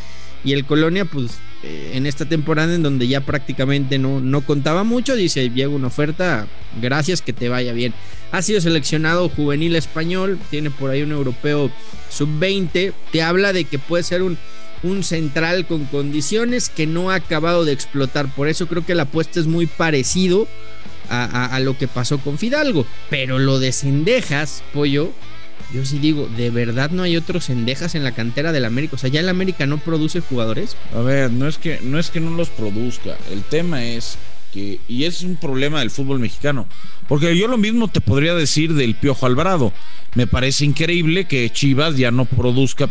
y 0.43 0.53
el 0.53 0.65
Colonia 0.65 1.05
pues 1.05 1.39
eh, 1.63 1.91
en 1.95 2.05
esta 2.05 2.25
temporada 2.25 2.75
en 2.75 2.83
donde 2.83 3.07
ya 3.07 3.21
prácticamente 3.21 3.97
no, 3.97 4.19
no 4.19 4.41
contaba 4.41 4.83
mucho, 4.83 5.15
dice, 5.15 5.49
llega 5.49 5.69
una 5.69 5.87
oferta, 5.87 6.47
gracias, 6.81 7.21
que 7.21 7.33
te 7.33 7.49
vaya 7.49 7.73
bien. 7.73 7.93
Ha 8.31 8.41
sido 8.41 8.61
seleccionado 8.61 9.29
juvenil 9.29 9.75
español, 9.75 10.37
tiene 10.51 10.69
por 10.69 10.91
ahí 10.91 11.01
un 11.01 11.11
europeo 11.11 11.71
sub-20, 12.09 12.93
te 13.11 13.21
habla 13.23 13.53
de 13.53 13.63
que 13.63 13.79
puede 13.79 14.03
ser 14.03 14.21
un 14.21 14.37
un 14.83 15.03
central 15.03 15.65
con 15.65 15.85
condiciones 15.85 16.69
que 16.69 16.87
no 16.87 17.11
ha 17.11 17.15
acabado 17.15 17.65
de 17.65 17.73
explotar. 17.73 18.27
Por 18.33 18.47
eso 18.47 18.67
creo 18.67 18.85
que 18.85 18.95
la 18.95 19.03
apuesta 19.03 19.39
es 19.39 19.47
muy 19.47 19.65
parecido 19.65 20.47
a, 21.09 21.59
lo 21.59 21.77
que 21.77 21.87
pasó 21.87 22.17
con 22.17 22.37
Fidalgo. 22.37 22.85
Pero 23.09 23.39
lo 23.39 23.59
de 23.59 23.71
Cendejas, 23.71 24.63
pollo, 24.73 25.11
yo 25.73 25.85
sí 25.85 25.99
digo, 25.99 26.27
¿de 26.37 26.49
verdad 26.49 26.91
no 26.91 27.03
hay 27.03 27.17
otros 27.17 27.45
Cendejas 27.45 27.95
en 27.95 28.03
la 28.03 28.13
cantera 28.13 28.51
del 28.51 28.65
América? 28.65 28.95
O 28.95 28.99
sea, 28.99 29.09
¿ya 29.09 29.19
el 29.19 29.29
América 29.29 29.65
no 29.65 29.77
produce 29.77 30.21
jugadores? 30.21 30.75
A 30.93 30.99
ver, 30.99 31.31
no 31.31 31.47
es 31.47 31.57
que 31.57 31.79
no, 31.81 31.99
es 31.99 32.09
que 32.09 32.19
no 32.19 32.31
los 32.31 32.49
produzca. 32.49 33.17
El 33.31 33.43
tema 33.43 33.83
es 33.83 34.17
y 34.55 35.03
es 35.03 35.21
un 35.21 35.35
problema 35.35 35.79
del 35.79 35.91
fútbol 35.91 36.19
mexicano, 36.19 36.65
porque 37.07 37.37
yo 37.37 37.47
lo 37.47 37.57
mismo 37.57 37.87
te 37.87 38.01
podría 38.01 38.33
decir 38.35 38.73
del 38.73 38.95
Piojo 38.95 39.25
Alvarado. 39.25 39.73
Me 40.15 40.27
parece 40.27 40.63
increíble 40.63 41.25
que 41.25 41.49
Chivas 41.49 41.97
ya 41.97 42.09
no 42.09 42.23
produzca, 42.23 42.89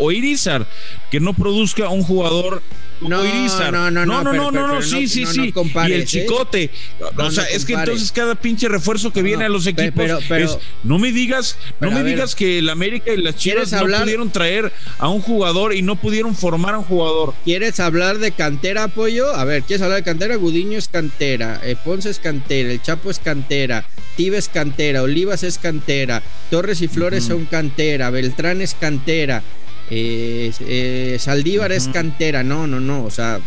o 0.00 0.10
Irizar, 0.10 0.66
que 1.12 1.20
no 1.20 1.32
produzca 1.32 1.88
un 1.90 2.02
jugador 2.02 2.60
no, 3.00 3.90
no, 3.90 3.90
no, 3.90 4.06
no, 4.06 4.32
no, 4.32 4.50
no, 4.50 4.66
no, 4.66 4.82
sí, 4.82 5.08
sí, 5.08 5.26
sí. 5.26 5.52
y 5.52 5.92
el 5.92 6.02
¿eh? 6.02 6.04
chicote. 6.04 6.70
o 7.16 7.30
sea, 7.30 7.44
es 7.44 7.64
que 7.64 7.74
entonces 7.74 8.12
cada 8.12 8.34
pinche 8.34 8.68
refuerzo 8.68 9.12
que 9.12 9.22
viene 9.22 9.44
a 9.44 9.48
los 9.48 9.66
equipos 9.66 10.10
es, 10.30 10.58
no 10.82 10.98
me 10.98 11.12
digas, 11.12 11.58
no 11.80 11.90
me 11.90 12.02
digas 12.02 12.34
que 12.34 12.58
el 12.58 12.68
América 12.68 13.12
y 13.12 13.18
las 13.18 13.36
Chivas 13.36 13.72
no 13.72 13.86
pudieron 13.86 14.30
traer 14.30 14.72
a 14.98 15.08
un 15.08 15.20
jugador 15.20 15.74
y 15.74 15.82
no 15.82 15.96
pudieron 15.96 16.34
formar 16.34 16.74
a 16.74 16.78
un 16.78 16.84
jugador. 16.84 17.34
¿Quieres 17.44 17.80
hablar 17.80 18.18
de 18.18 18.32
cantera, 18.32 18.84
apoyo? 18.84 19.34
A 19.34 19.44
ver, 19.44 19.62
¿quieres 19.62 19.82
hablar 19.82 19.98
de 19.98 20.04
cantera? 20.04 20.36
Gudiño 20.36 20.78
es 20.78 20.88
cantera, 20.88 21.60
eh, 21.64 21.76
Ponce 21.82 22.10
es 22.10 22.18
cantera, 22.18 22.70
el 22.70 22.82
Chapo 22.82 23.10
es 23.10 23.18
cantera, 23.18 23.86
Tibes 24.16 24.36
es 24.36 24.48
cantera, 24.48 25.02
Olivas 25.02 25.42
es 25.42 25.58
cantera, 25.58 26.22
Torres 26.50 26.82
y 26.82 26.88
Flores 26.88 27.24
son 27.24 27.46
cantera, 27.46 28.10
Beltrán 28.10 28.60
es 28.60 28.74
cantera. 28.74 29.42
Eh, 29.90 30.52
eh, 30.60 31.16
Saldívar 31.18 31.72
es 31.72 31.88
cantera, 31.88 32.42
no, 32.42 32.66
no, 32.66 32.80
no, 32.80 33.04
o 33.04 33.10
sea, 33.10 33.40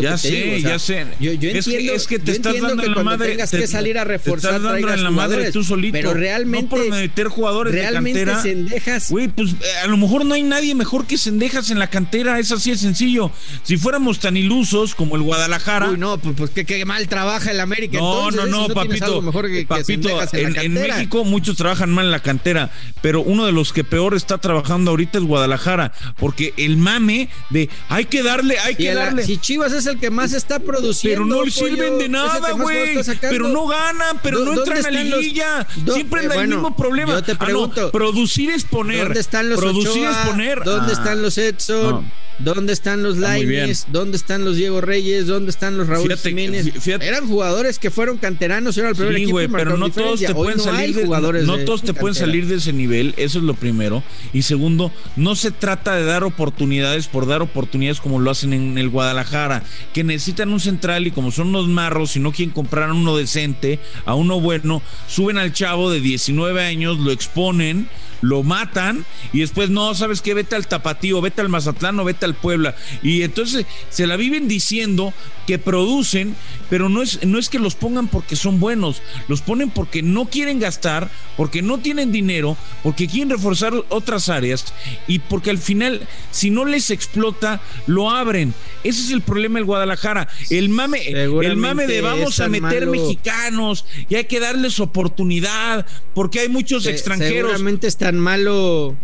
ya 0.00 0.18
sé, 0.18 0.60
ya 0.60 0.78
sé. 0.78 1.06
Yo, 1.20 1.32
entiendo, 1.32 1.92
es 1.94 2.06
que 2.06 2.18
te 2.18 2.32
estás 2.32 2.60
dando 2.60 2.82
en 2.82 2.92
la 2.92 3.02
madre. 3.02 3.30
Tengas 3.30 3.50
que 3.50 3.66
salir 3.66 3.98
a 3.98 4.04
reforzar, 4.04 4.50
te 4.52 4.56
estás 4.56 4.72
dando 4.72 4.92
en 4.92 5.02
la 5.02 5.10
madre 5.10 5.50
tú 5.52 5.62
solito. 5.64 5.92
Pero 5.92 6.14
realmente. 6.14 6.62
No 6.62 6.68
por 6.68 6.90
meter 6.90 7.28
jugadores 7.28 7.74
realmente 7.74 8.20
de 8.20 8.26
cantera. 8.26 8.42
Sendejas. 8.42 9.10
Güey, 9.10 9.28
pues 9.28 9.54
a 9.82 9.86
lo 9.86 9.96
mejor 9.96 10.24
no 10.24 10.34
hay 10.34 10.42
nadie 10.42 10.74
mejor 10.74 11.06
que 11.06 11.18
Sendejas 11.18 11.70
en 11.70 11.78
la 11.78 11.88
cantera. 11.88 12.38
Es 12.38 12.52
así 12.52 12.70
de 12.70 12.76
sencillo. 12.76 13.30
Si 13.62 13.76
fuéramos 13.76 14.18
tan 14.18 14.36
ilusos 14.36 14.94
como 14.94 15.16
el 15.16 15.22
Guadalajara. 15.22 15.90
Uy, 15.90 15.98
no, 15.98 16.18
pues, 16.18 16.34
pues 16.36 16.50
qué, 16.50 16.84
mal 16.84 17.08
trabaja 17.08 17.50
el 17.50 17.60
América. 17.60 17.98
No, 17.98 18.30
no, 18.30 18.46
no, 18.46 18.68
papito. 18.68 19.22
mejor 19.22 19.48
que, 19.48 19.64
papito, 19.66 20.08
en, 20.32 20.56
en, 20.56 20.74
México 20.74 21.24
muchos 21.24 21.56
trabajan 21.56 21.90
mal 21.90 22.06
en 22.06 22.10
la 22.10 22.20
cantera. 22.20 22.70
Pero 23.00 23.22
uno 23.22 23.46
de 23.46 23.52
los 23.52 23.72
que 23.72 23.84
peor 23.84 24.14
está 24.14 24.38
trabajando 24.38 24.90
ahorita 24.90 25.18
es 25.18 25.24
Guadalajara. 25.24 25.92
Porque 26.18 26.54
el 26.56 26.76
mame 26.76 27.28
de 27.50 27.68
hay 27.88 28.06
que 28.06 28.22
darle, 28.22 28.58
hay 28.58 28.74
que 28.74 28.94
darle. 28.94 29.24
Si 29.24 29.38
Chivas 29.62 29.78
es 29.78 29.86
el 29.86 29.98
que 29.98 30.10
más 30.10 30.32
está 30.32 30.58
produciendo. 30.58 31.24
Pero 31.24 31.44
no 31.44 31.50
sirven 31.50 31.98
de 31.98 32.08
nada, 32.08 32.52
güey. 32.52 32.98
Pero 33.20 33.48
no 33.48 33.66
ganan, 33.66 34.18
pero 34.22 34.40
no 34.44 34.54
entran 34.54 34.84
a 34.84 34.90
la 34.90 35.02
liguilla. 35.02 35.66
Siempre 35.92 36.26
es 36.26 36.32
el 36.32 36.48
mismo 36.48 36.76
problema. 36.76 37.12
Yo 37.12 37.22
te 37.22 37.32
ah, 37.32 37.38
pregunto. 37.38 37.90
producir 37.92 38.50
es 38.50 38.64
poner. 38.64 39.04
¿Dónde 39.04 39.20
están 39.20 39.48
los 39.48 39.60
Producir 39.60 40.04
es 40.04 40.16
poner. 40.28 40.64
¿Dónde 40.64 40.92
ah. 40.92 40.96
están 40.98 41.22
los 41.22 41.38
Edson? 41.38 42.10
¿Dónde 42.44 42.72
están 42.72 43.02
los 43.02 43.18
Laines? 43.18 43.86
¿Dónde 43.90 44.16
están 44.16 44.44
los 44.44 44.56
Diego 44.56 44.80
Reyes? 44.80 45.26
¿Dónde 45.26 45.50
están 45.50 45.76
los 45.76 45.86
Raúl 45.86 46.16
Jiménez? 46.16 46.86
Eran 46.86 47.26
jugadores 47.26 47.78
que 47.78 47.90
fueron 47.90 48.18
canteranos, 48.18 48.76
era 48.78 48.88
el 48.88 48.96
primer 48.96 49.16
equipo 49.16 49.38
pero 49.52 49.76
no 49.76 49.90
todos 49.90 50.20
te 50.20 50.34
pueden 50.34 50.60
salir 50.60 50.94
de, 50.94 51.04
jugadores 51.04 51.44
no, 51.44 51.58
todos 51.58 51.82
te 51.82 51.94
pueden 51.94 52.14
salir 52.14 52.46
de 52.46 52.56
ese 52.56 52.72
nivel, 52.72 53.14
eso 53.16 53.38
es 53.38 53.44
lo 53.44 53.54
primero. 53.54 54.02
Y 54.32 54.42
segundo, 54.42 54.92
no 55.16 55.34
se 55.36 55.50
trata 55.50 55.94
de 55.96 56.04
dar 56.04 56.24
oportunidades 56.24 57.06
por 57.06 57.26
dar 57.26 57.42
oportunidades 57.42 58.00
como 58.00 58.20
lo 58.20 58.30
hacen 58.30 58.52
en 58.52 58.78
el 58.78 58.88
Guadalajara, 58.88 59.62
que 59.92 60.04
necesitan 60.04 60.50
un 60.50 60.60
central 60.60 61.06
y 61.06 61.10
como 61.10 61.30
son 61.30 61.48
unos 61.48 61.68
marros 61.68 62.16
y 62.16 62.20
no 62.20 62.32
quieren 62.32 62.52
comprar 62.52 62.90
a 62.90 62.94
uno 62.94 63.16
decente, 63.16 63.78
a 64.04 64.14
uno 64.14 64.40
bueno, 64.40 64.82
suben 65.06 65.38
al 65.38 65.52
chavo 65.52 65.90
de 65.90 66.00
19 66.00 66.64
años, 66.64 66.98
lo 66.98 67.12
exponen, 67.12 67.88
lo 68.22 68.42
matan 68.42 69.04
y 69.32 69.40
después 69.40 69.68
no, 69.68 69.94
sabes 69.94 70.22
qué, 70.22 70.32
vete 70.32 70.56
al 70.56 70.66
Tapatío, 70.66 71.20
vete 71.20 71.42
al 71.42 71.50
Mazatlán 71.50 71.98
o 72.00 72.04
vete 72.04 72.24
al 72.24 72.34
Puebla. 72.34 72.74
Y 73.02 73.22
entonces 73.22 73.66
se 73.90 74.06
la 74.06 74.16
viven 74.16 74.48
diciendo 74.48 75.12
que 75.46 75.58
producen, 75.58 76.34
pero 76.70 76.88
no 76.88 77.02
es, 77.02 77.24
no 77.26 77.38
es 77.38 77.48
que 77.48 77.58
los 77.58 77.74
pongan 77.74 78.08
porque 78.08 78.36
son 78.36 78.60
buenos, 78.60 79.02
los 79.28 79.42
ponen 79.42 79.70
porque 79.70 80.02
no 80.02 80.26
quieren 80.26 80.60
gastar, 80.60 81.10
porque 81.36 81.62
no 81.62 81.78
tienen 81.78 82.12
dinero, 82.12 82.56
porque 82.82 83.08
quieren 83.08 83.30
reforzar 83.30 83.74
otras 83.88 84.28
áreas 84.28 84.72
y 85.08 85.18
porque 85.18 85.50
al 85.50 85.58
final, 85.58 86.06
si 86.30 86.50
no 86.50 86.64
les 86.64 86.90
explota, 86.90 87.60
lo 87.86 88.10
abren. 88.10 88.54
Ese 88.84 89.00
es 89.00 89.10
el 89.10 89.20
problema 89.20 89.58
del 89.58 89.64
Guadalajara. 89.64 90.28
El 90.50 90.68
mame, 90.68 91.08
el 91.08 91.56
mame 91.56 91.86
de 91.86 92.00
vamos 92.00 92.40
a 92.40 92.48
meter 92.48 92.86
mexicanos 92.86 93.84
y 94.08 94.14
hay 94.14 94.24
que 94.24 94.40
darles 94.40 94.80
oportunidad, 94.80 95.86
porque 96.14 96.40
hay 96.40 96.48
muchos 96.48 96.86
extranjeros. 96.86 97.50
Seguramente 97.52 97.86
tan 98.12 98.20
malo 98.20 98.94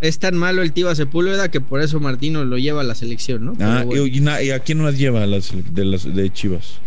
es 0.00 0.18
tan 0.18 0.36
malo 0.36 0.62
el 0.62 0.72
Tiva 0.72 0.94
Sepúlveda 0.96 1.48
que 1.48 1.60
por 1.60 1.80
eso 1.80 2.00
Martino 2.00 2.44
lo 2.44 2.58
lleva 2.58 2.80
a 2.80 2.84
la 2.84 2.96
selección, 2.96 3.44
¿no? 3.44 3.54
Ah, 3.60 3.84
y, 3.88 4.50
a 4.50 4.58
quién 4.58 4.84
las 4.84 4.98
lleva 4.98 5.24
las, 5.26 5.52
de, 5.72 5.84
las, 5.84 6.12
de 6.12 6.32
Chivas? 6.32 6.80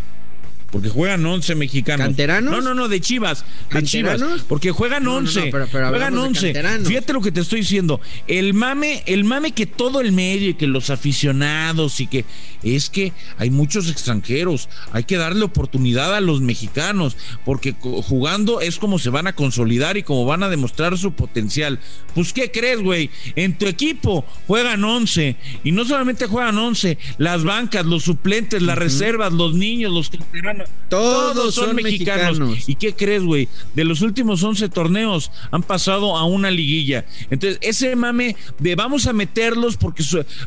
Porque 0.72 0.90
juegan 0.90 1.26
11 1.26 1.56
mexicanos. 1.56 2.06
¿Canteranos? 2.06 2.52
No, 2.52 2.62
no, 2.62 2.74
no, 2.74 2.88
de 2.88 3.02
Chivas. 3.02 3.46
De 3.72 3.84
Chivas. 3.84 4.22
Porque 4.48 4.72
juegan 4.72 5.08
11. 5.08 5.52
juegan 5.52 6.18
11. 6.18 6.54
Fíjate 6.86 7.14
lo 7.14 7.22
que 7.22 7.32
te 7.32 7.42
estoy 7.42 7.62
diciendo. 7.62 8.00
El 8.28 8.54
mame, 8.54 9.04
el 9.06 9.24
mame 9.24 9.52
que 9.52 9.66
todo 9.66 10.02
el 10.02 10.12
medio 10.12 10.50
y 10.50 10.54
que 10.54 10.68
los 10.68 10.90
aficionados 10.90 12.00
y 12.00 12.08
que 12.08 12.26
es 12.64 12.90
que 12.90 13.14
hay 13.38 13.50
muchos 13.50 13.90
extranjeros. 13.90 14.70
Hay 14.92 15.06
que 15.06 15.18
darle 15.18 15.44
oportunidad 15.44 16.16
a 16.16 16.22
los 16.22 16.42
mexicanos. 16.42 17.18
Porque 17.46 17.76
jugando 17.80 18.62
es 18.62 18.78
como 18.78 19.00
se 19.00 19.10
van 19.10 19.28
a 19.28 19.34
consolidar 19.34 19.98
y 19.98 20.04
como 20.04 20.26
van 20.26 20.44
a 20.44 20.50
demostrar 20.50 20.98
su 20.98 21.14
potencial. 21.14 21.80
Pues, 22.14 22.34
¿qué 22.34 22.52
crees, 22.52 22.80
güey? 22.80 23.10
En 23.36 23.58
tu 23.58 23.66
equipo 23.66 24.26
juegan 24.48 24.84
11. 24.84 25.36
Y 25.64 25.72
no 25.72 25.86
solamente 25.86 26.28
juegan 26.28 26.58
11. 26.58 26.98
Las 27.18 27.44
bancas, 27.44 27.86
los 27.86 28.04
suplentes, 28.04 28.62
las 28.62 28.78
reservas, 28.78 29.34
los 29.34 29.56
niños, 29.56 29.92
los 29.92 30.10
canteranos 30.10 30.59
todos, 30.90 31.56
son, 31.56 31.76
mexicanos. 31.76 32.68
¿Y 32.68 32.76
qué 32.76 32.94
crees, 32.94 33.24
güey? 33.24 33.48
De 33.76 33.84
los 33.84 34.02
últimos 34.02 34.44
11 34.44 34.70
torneos 34.70 35.32
han 35.52 35.64
pasado 35.64 36.18
a 36.18 36.26
una 36.26 36.52
liguilla. 36.52 37.06
Entonces, 37.30 37.60
ese 37.62 37.96
mame 37.96 38.36
de 38.58 38.76
vamos 38.76 39.08
a 39.08 39.14
meterlos 39.14 39.78
porque 39.78 40.04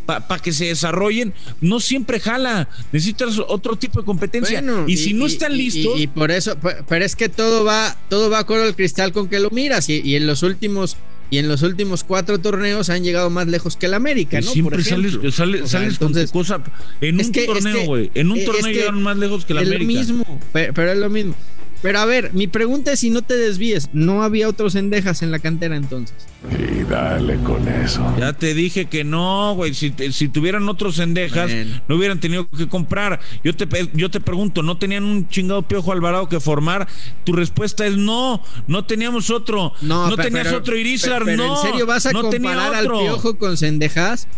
para 0.06 0.38
que 0.40 0.52
se 0.52 0.66
desarrollen, 0.66 1.32
no 1.60 1.80
siempre 1.80 2.20
jala. 2.20 2.68
Necesitas 2.92 3.38
otro 3.38 3.76
tipo 3.76 4.00
de 4.00 4.06
competencia. 4.06 4.62
y, 4.86 4.96
si 4.96 5.14
no 5.14 5.26
están 5.26 5.56
listos. 5.56 6.00
Y, 6.00 6.06
por 6.06 6.30
eso, 6.30 6.56
pero 6.88 7.04
es 7.04 7.16
que 7.16 7.28
todo 7.28 7.64
va, 7.64 7.96
todo 8.08 8.30
va 8.30 8.44
con 8.44 8.60
el 8.60 8.74
cristal 8.74 9.12
con 9.12 9.28
que 9.28 9.38
lo 9.38 9.50
miras. 9.50 9.88
y 9.88 10.16
en 10.16 10.26
los 10.26 10.42
últimos 10.42 10.96
y 11.32 11.38
en 11.38 11.48
los 11.48 11.62
últimos 11.62 12.04
cuatro 12.04 12.38
torneos 12.40 12.90
han 12.90 13.02
llegado 13.02 13.30
más 13.30 13.46
lejos 13.46 13.78
que 13.78 13.86
el 13.86 13.94
América, 13.94 14.38
¿no? 14.42 14.50
Siempre 14.50 14.84
sales, 14.84 15.18
sales, 15.64 15.98
con 15.98 16.12
cosa. 16.26 16.62
En 17.00 17.18
un 17.18 17.32
torneo, 17.32 17.86
güey. 17.86 18.10
en 18.12 18.30
un 18.30 18.44
torneo 18.44 18.66
llegaron 18.66 19.02
más 19.02 19.16
lejos 19.16 19.46
que 19.46 19.54
el 19.54 19.60
América. 19.60 19.98
Es 19.98 20.08
lo 20.10 20.14
mismo, 20.16 20.40
pero, 20.52 20.92
es 20.92 20.98
lo 20.98 21.08
mismo. 21.08 21.34
Pero 21.82 21.98
a 21.98 22.04
ver, 22.04 22.32
mi 22.32 22.46
pregunta 22.46 22.92
es 22.92 23.00
si 23.00 23.10
no 23.10 23.22
te 23.22 23.36
desvíes, 23.36 23.90
¿no 23.92 24.22
había 24.22 24.48
otros 24.48 24.76
endejas 24.76 25.22
en 25.22 25.32
la 25.32 25.40
cantera 25.40 25.76
entonces? 25.76 26.14
Y 26.50 26.84
dale 26.84 27.36
con 27.38 27.66
eso. 27.66 28.14
Ya 28.18 28.32
te 28.32 28.54
dije 28.54 28.86
que 28.86 29.02
no, 29.02 29.54
güey. 29.56 29.74
Si, 29.74 29.90
tuvieran 30.28 30.68
otros 30.68 31.00
endejas, 31.00 31.50
no 31.88 31.96
hubieran 31.96 32.20
tenido 32.20 32.48
que 32.48 32.68
comprar. 32.68 33.20
Yo 33.42 33.54
te, 33.56 33.66
yo 33.94 34.10
te 34.10 34.20
pregunto, 34.20 34.62
¿no 34.62 34.78
tenían 34.78 35.04
un 35.04 35.28
chingado 35.28 35.62
Piojo 35.62 35.92
Alvarado 35.92 36.28
que 36.28 36.38
formar? 36.38 36.86
Tu 37.24 37.32
respuesta 37.32 37.84
es 37.84 37.96
no, 37.96 38.42
no 38.68 38.84
teníamos 38.84 39.30
otro. 39.30 39.72
No, 39.80 40.14
tenías 40.16 40.52
otro 40.52 40.76
Irizar, 40.76 41.26
no. 41.26 41.56
¿En 41.56 41.62
serio 41.62 41.86
vas 41.86 42.06
a 42.06 42.12
comparar 42.12 42.74
al 42.74 42.86
Piojo 42.86 43.38
con 43.38 43.56
Sendejas? 43.56 44.28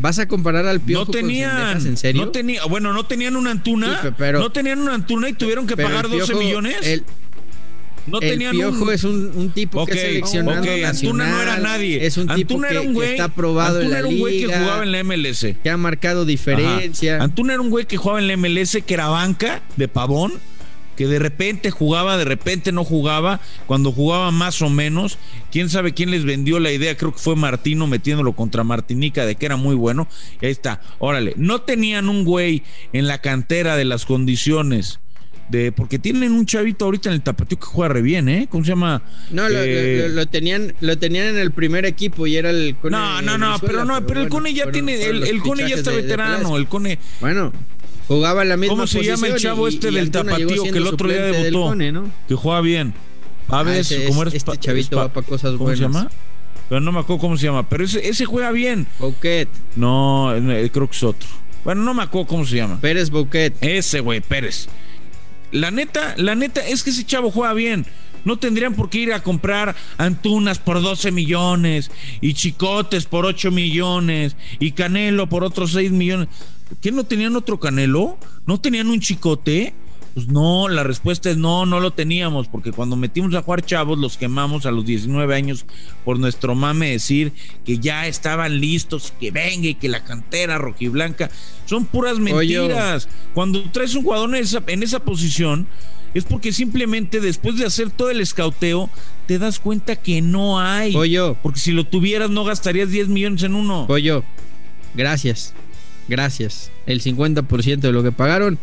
¿Vas 0.00 0.18
a 0.18 0.26
comparar 0.26 0.66
al 0.66 0.80
Piojo 0.80 1.04
no 1.04 1.10
tenían, 1.10 1.86
¿En 1.86 1.96
serio? 1.98 2.24
No 2.24 2.30
tenía, 2.30 2.64
bueno, 2.64 2.94
no 2.94 3.04
tenían 3.04 3.36
una 3.36 3.50
Antuna. 3.50 4.00
no 4.32 4.50
tenían 4.50 4.80
una 4.80 4.94
Antuna 4.94 5.28
y 5.28 5.34
tuvieron 5.34 5.66
que 5.66 5.76
pagar 5.76 6.08
12 6.08 6.34
millones. 6.36 6.76
El, 6.82 7.04
no 8.06 8.18
el 8.18 8.38
Piojo 8.38 8.90
es 8.90 9.04
un, 9.04 9.52
tipo 9.54 9.84
que 9.84 9.92
es 9.92 10.00
seleccionado 10.00 10.62
okay. 10.62 10.84
Antuna 10.84 11.28
no 11.28 11.42
era 11.42 11.58
nadie. 11.58 12.06
Es 12.06 12.16
un 12.16 12.28
tipo 12.28 12.54
Antuna 12.54 12.68
que, 12.68 12.74
era 12.74 12.80
un 12.80 12.94
güey, 12.94 13.10
está 13.10 13.28
probado 13.28 13.80
Antuna 13.80 13.84
en 13.84 13.92
la 13.92 13.98
era 13.98 14.08
un 14.08 14.18
güey 14.18 14.38
que 14.40 14.46
jugaba 14.46 14.82
en 14.82 14.92
la 14.92 15.04
MLS. 15.04 15.46
Que 15.62 15.70
ha 15.70 15.76
marcado 15.76 16.24
diferencia. 16.24 17.22
Antuna 17.22 17.52
era 17.52 17.62
un 17.62 17.68
güey 17.68 17.84
que 17.84 17.98
jugaba 17.98 18.20
en 18.20 18.26
la 18.26 18.36
MLS, 18.38 18.78
que 18.86 18.94
era 18.94 19.08
banca 19.08 19.60
de 19.76 19.86
pavón 19.86 20.32
que 21.00 21.06
de 21.06 21.18
repente 21.18 21.70
jugaba, 21.70 22.18
de 22.18 22.26
repente 22.26 22.72
no 22.72 22.84
jugaba, 22.84 23.40
cuando 23.64 23.90
jugaba 23.90 24.30
más 24.32 24.60
o 24.60 24.68
menos, 24.68 25.16
quién 25.50 25.70
sabe 25.70 25.94
quién 25.94 26.10
les 26.10 26.26
vendió 26.26 26.60
la 26.60 26.72
idea, 26.72 26.94
creo 26.94 27.14
que 27.14 27.18
fue 27.18 27.36
Martino 27.36 27.86
metiéndolo 27.86 28.34
contra 28.34 28.64
Martinica 28.64 29.24
de 29.24 29.34
que 29.34 29.46
era 29.46 29.56
muy 29.56 29.74
bueno, 29.74 30.08
y 30.42 30.44
ahí 30.44 30.52
está, 30.52 30.82
órale, 30.98 31.32
no 31.38 31.62
tenían 31.62 32.10
un 32.10 32.26
güey 32.26 32.64
en 32.92 33.06
la 33.06 33.16
cantera 33.22 33.76
de 33.76 33.86
las 33.86 34.04
condiciones. 34.04 35.00
De, 35.48 35.72
porque 35.72 35.98
tienen 35.98 36.30
un 36.32 36.46
chavito 36.46 36.84
ahorita 36.84 37.08
en 37.08 37.14
el 37.14 37.22
tapatío 37.22 37.58
que 37.58 37.66
juega 37.66 37.94
re 37.94 38.02
bien, 38.02 38.28
¿eh? 38.28 38.46
¿Cómo 38.48 38.62
se 38.62 38.70
llama? 38.70 39.02
No, 39.30 39.48
lo, 39.48 39.58
eh, 39.58 40.26
tenían, 40.30 40.74
lo 40.80 40.96
tenían 40.96 41.26
en 41.28 41.38
el 41.38 41.50
primer 41.50 41.86
equipo 41.86 42.26
y 42.28 42.36
era 42.36 42.50
el 42.50 42.76
Cone. 42.80 42.96
No, 42.96 43.20
no, 43.20 43.36
no, 43.36 43.58
pero 43.58 43.84
no, 43.84 44.06
pero, 44.06 44.20
el 44.20 44.28
Cone 44.28 44.54
ya 44.54 44.70
tiene, 44.70 45.02
el, 45.02 45.24
el 45.24 45.40
Cone 45.40 45.68
ya 45.68 45.74
está 45.74 45.90
veterano, 45.90 46.56
el 46.56 46.68
Cone. 46.68 47.00
Bueno, 47.20 47.52
Jugaba 48.10 48.44
la 48.44 48.56
misma 48.56 48.74
¿Cómo 48.74 48.86
se 48.88 49.04
llama 49.04 49.28
el 49.28 49.36
chavo 49.36 49.68
este 49.68 49.92
del 49.92 50.10
tapatío 50.10 50.64
que 50.64 50.78
el 50.78 50.86
otro 50.88 51.08
día 51.08 51.22
debutó? 51.22 51.76
Que 52.26 52.34
juega 52.34 52.60
bien. 52.60 52.92
A 53.46 53.62
ver, 53.62 53.86
ah, 53.88 53.94
¿cómo 54.08 54.22
eres? 54.22 54.34
Este 54.34 54.58
chavito 54.58 54.96
va 54.96 55.12
para 55.12 55.24
cosas 55.24 55.56
¿Cómo 55.56 55.70
se 55.70 55.76
llama? 55.76 56.10
Pero 56.68 56.80
no 56.80 56.90
me 56.90 56.98
acuerdo 56.98 57.20
cómo 57.20 57.36
se 57.36 57.46
llama. 57.46 57.68
Pero 57.68 57.84
ese, 57.84 58.08
ese 58.08 58.24
juega 58.24 58.50
bien. 58.50 58.88
Bouquet. 58.98 59.48
No, 59.76 60.32
creo 60.72 60.90
que 60.90 60.96
es 60.96 61.02
otro. 61.04 61.28
Bueno, 61.64 61.84
no 61.84 61.94
me 61.94 62.02
acuerdo 62.02 62.26
cómo 62.26 62.44
se 62.44 62.56
llama. 62.56 62.80
Pérez 62.80 63.10
Bouquet. 63.10 63.54
Ese 63.60 64.00
güey, 64.00 64.20
Pérez. 64.20 64.66
La 65.52 65.70
neta, 65.70 66.14
la 66.16 66.34
neta, 66.34 66.66
es 66.66 66.82
que 66.82 66.90
ese 66.90 67.06
chavo 67.06 67.30
juega 67.30 67.52
bien. 67.52 67.86
No 68.24 68.38
tendrían 68.38 68.74
por 68.74 68.90
qué 68.90 68.98
ir 68.98 69.12
a 69.12 69.22
comprar 69.22 69.76
Antunas 69.98 70.58
por 70.58 70.82
12 70.82 71.12
millones 71.12 71.92
y 72.20 72.34
Chicotes 72.34 73.06
por 73.06 73.24
8 73.24 73.52
millones 73.52 74.36
y 74.58 74.72
Canelo 74.72 75.28
por 75.28 75.44
otros 75.44 75.72
6 75.72 75.92
millones. 75.92 76.28
¿Qué 76.80 76.92
no 76.92 77.04
tenían 77.04 77.36
otro 77.36 77.58
Canelo? 77.58 78.18
¿No 78.46 78.60
tenían 78.60 78.88
un 78.88 79.00
Chicote? 79.00 79.74
Pues 80.14 80.26
no, 80.26 80.68
la 80.68 80.82
respuesta 80.82 81.30
es 81.30 81.36
no, 81.36 81.66
no 81.66 81.78
lo 81.78 81.92
teníamos, 81.92 82.48
porque 82.48 82.72
cuando 82.72 82.96
metimos 82.96 83.32
a 83.34 83.42
jugar 83.42 83.64
chavos 83.64 83.96
los 83.98 84.16
quemamos 84.16 84.66
a 84.66 84.72
los 84.72 84.84
19 84.84 85.34
años 85.34 85.66
por 86.04 86.18
nuestro 86.18 86.56
mame 86.56 86.90
decir 86.90 87.32
que 87.64 87.78
ya 87.78 88.08
estaban 88.08 88.60
listos, 88.60 89.14
que 89.20 89.30
venga 89.30 89.68
y 89.68 89.76
que 89.76 89.88
la 89.88 90.02
cantera 90.02 90.58
rojiblanca. 90.58 91.30
Son 91.64 91.84
puras 91.84 92.18
mentiras. 92.18 93.08
Cuando 93.34 93.62
traes 93.70 93.94
un 93.94 94.02
jugador 94.02 94.30
en 94.30 94.42
esa, 94.42 94.62
en 94.66 94.82
esa 94.82 94.98
posición, 94.98 95.68
es 96.12 96.24
porque 96.24 96.52
simplemente 96.52 97.20
después 97.20 97.56
de 97.56 97.66
hacer 97.66 97.90
todo 97.90 98.10
el 98.10 98.20
escauteo, 98.20 98.90
te 99.26 99.38
das 99.38 99.60
cuenta 99.60 99.94
que 99.94 100.20
no 100.22 100.58
hay. 100.58 100.92
Pollo. 100.92 101.36
Porque 101.40 101.60
si 101.60 101.70
lo 101.70 101.84
tuvieras, 101.86 102.30
no 102.30 102.42
gastarías 102.42 102.90
10 102.90 103.08
millones 103.08 103.44
en 103.44 103.54
uno. 103.54 103.86
Pollo, 103.86 104.24
gracias. 104.94 105.54
Gracias. 106.10 106.72
El 106.86 107.00
50% 107.00 107.78
de 107.78 107.92
lo 107.92 108.02
que 108.02 108.10
pagaron 108.10 108.58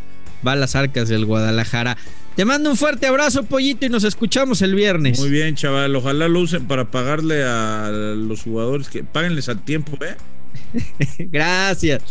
va 0.45 0.51
a 0.51 0.55
las 0.57 0.75
arcas 0.75 1.07
del 1.07 1.25
Guadalajara. 1.25 1.97
Te 2.35 2.43
mando 2.43 2.69
un 2.69 2.77
fuerte 2.77 3.07
abrazo, 3.07 3.43
pollito, 3.43 3.85
y 3.85 3.89
nos 3.89 4.03
escuchamos 4.03 4.61
el 4.61 4.75
viernes. 4.75 5.17
Muy 5.17 5.29
bien, 5.29 5.55
chaval. 5.55 5.95
Ojalá 5.95 6.27
lo 6.27 6.41
usen 6.41 6.67
para 6.67 6.91
pagarle 6.91 7.43
a 7.43 7.89
los 8.15 8.43
jugadores 8.43 8.89
que 8.89 9.03
páguenles 9.03 9.47
al 9.47 9.63
tiempo, 9.63 9.97
¿eh? 10.03 10.15
gracias. 11.19 12.03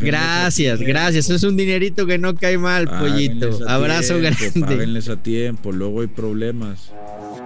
gracias, 0.00 0.80
gracias. 0.80 1.28
Es 1.28 1.42
un 1.44 1.56
dinerito 1.56 2.06
que 2.06 2.16
no 2.16 2.34
cae 2.34 2.56
mal, 2.56 2.88
pollito. 2.88 3.58
Abrazo 3.68 4.18
grande. 4.18 4.52
Páguenles 4.58 5.10
a 5.10 5.16
tiempo, 5.22 5.70
luego 5.70 6.00
hay 6.00 6.06
problemas. 6.06 6.90